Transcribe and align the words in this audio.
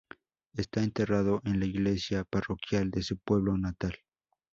Está 0.55 0.81
enterrado 0.81 1.41
en 1.45 1.59
la 1.59 1.67
iglesia 1.67 2.23
parroquial 2.23 2.89
de 2.89 3.03
su 3.03 3.19
pueblo 3.19 3.55
natal. 3.55 3.99